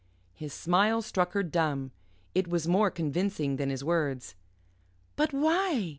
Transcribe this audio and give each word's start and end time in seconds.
His 0.33 0.51
smile 0.51 1.03
struck 1.03 1.33
her 1.33 1.43
dumb. 1.43 1.91
It 2.33 2.47
was 2.47 2.67
more 2.67 2.89
convincing 2.89 3.57
than 3.57 3.69
his 3.69 3.83
words. 3.83 4.33
"But 5.15 5.31
why?" 5.31 5.89